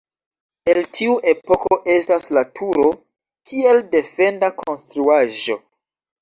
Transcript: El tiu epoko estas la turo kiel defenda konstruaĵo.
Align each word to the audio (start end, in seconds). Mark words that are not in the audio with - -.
El 0.71 0.77
tiu 0.99 1.17
epoko 1.31 1.77
estas 1.95 2.25
la 2.37 2.43
turo 2.61 2.87
kiel 3.51 3.83
defenda 3.93 4.51
konstruaĵo. 4.63 5.61